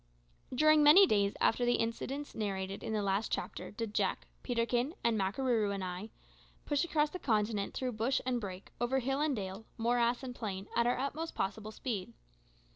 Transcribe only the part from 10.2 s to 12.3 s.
and plain, at our utmost possible speed.